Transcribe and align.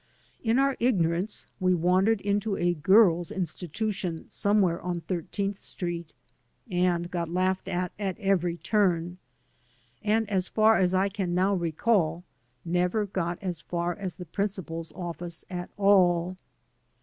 In 0.43 0.57
our 0.57 0.75
ignorance 0.79 1.45
we 1.59 1.75
wandered 1.75 2.21
into 2.21 2.57
a 2.57 2.73
girls' 2.73 3.31
institution 3.31 4.27
somewhere 4.29 4.81
on 4.81 5.01
Thirteenth 5.01 5.59
Street, 5.59 6.11
and 6.71 7.11
got 7.11 7.29
laughed 7.29 7.67
at 7.67 7.91
at 7.99 8.17
every 8.17 8.57
turn, 8.57 9.19
and 10.03 10.27
as 10.27 10.47
far 10.47 10.79
as 10.79 10.95
I 10.95 11.07
can 11.07 11.35
now 11.35 11.53
recall 11.53 12.23
never 12.65 13.05
got 13.05 13.37
as 13.43 13.61
far 13.61 13.93
as 13.95 14.15
the 14.15 14.25
principal's 14.25 14.91
office 14.93 15.45
at 15.51 15.69
all. 15.77 16.35